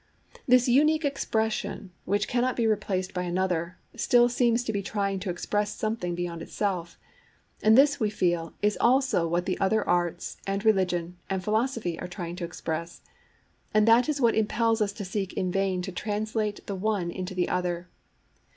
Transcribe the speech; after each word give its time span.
This 0.47 0.67
unique 0.67 1.05
expression, 1.05 1.91
which 2.05 2.27
cannot 2.27 2.55
be 2.55 2.65
replaced 2.65 3.13
by 3.13 3.25
any 3.25 3.37
other, 3.37 3.77
still 3.95 4.29
seems 4.29 4.63
to 4.63 4.73
be 4.73 4.81
trying 4.81 5.19
to 5.19 5.29
express 5.29 5.75
something 5.75 6.15
beyond 6.15 6.41
itself. 6.41 6.97
And 7.61 7.77
this, 7.77 7.99
we 7.99 8.09
feel, 8.09 8.55
is 8.63 8.79
also 8.81 9.27
what 9.27 9.45
the 9.45 9.59
other 9.59 9.87
arts, 9.87 10.37
and 10.47 10.65
religion, 10.65 11.17
and 11.29 11.43
philosophy 11.43 11.99
are 11.99 12.07
trying 12.07 12.35
to 12.37 12.45
express: 12.45 13.01
and 13.75 13.87
that 13.87 14.09
is 14.09 14.19
what 14.19 14.33
impels 14.33 14.81
us 14.81 14.91
to 14.93 15.05
seek 15.05 15.33
in 15.33 15.51
vain 15.51 15.83
to 15.83 15.91
translate 15.91 16.65
the 16.65 16.73
one 16.75 17.11
into 17.11 17.35
the 17.35 17.47
other. 17.47 17.87